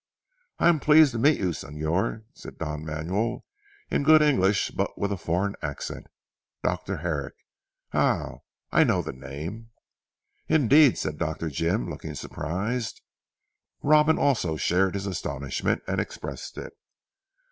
"I 0.57 0.67
am 0.67 0.79
pleased 0.79 1.11
to 1.11 1.19
meet 1.19 1.37
you 1.39 1.49
Señor," 1.49 2.23
said 2.33 2.57
Don 2.57 2.83
Manuel 2.83 3.45
in 3.91 4.01
good 4.01 4.23
English 4.23 4.71
but 4.71 4.97
with 4.97 5.11
a 5.11 5.15
foreign 5.15 5.55
accent. 5.61 6.07
"Dr. 6.63 6.97
Herrick? 7.05 7.35
Ah! 7.93 8.37
I 8.71 8.83
know 8.83 9.03
the 9.03 9.13
name." 9.13 9.69
"Indeed!" 10.47 10.97
said 10.97 11.19
Dr. 11.19 11.51
Jim, 11.51 11.87
looking 11.87 12.15
surprised. 12.15 12.99
Robin 13.83 14.17
also 14.17 14.57
shared 14.57 14.95
his 14.95 15.05
astonishment, 15.05 15.83
and 15.87 16.01
expressed 16.01 16.57
it. 16.57 16.73